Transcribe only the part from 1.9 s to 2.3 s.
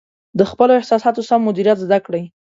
کړئ.